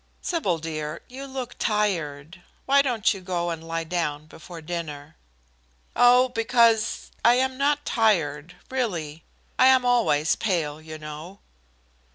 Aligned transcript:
Sybil, 0.19 0.57
dear, 0.57 1.03
you 1.09 1.27
look 1.27 1.57
tired. 1.59 2.41
Why 2.65 2.81
don't 2.81 3.13
you 3.13 3.21
go 3.21 3.51
and 3.51 3.63
lie 3.63 3.83
down 3.83 4.25
before 4.25 4.59
dinner?" 4.59 5.15
"Oh, 5.95 6.29
because 6.29 7.11
I 7.23 7.35
am 7.35 7.55
not 7.55 7.85
tired, 7.85 8.55
really. 8.71 9.23
I 9.59 9.67
am 9.67 9.85
always 9.85 10.35
pale, 10.35 10.81
you 10.81 10.97
know." 10.97 11.37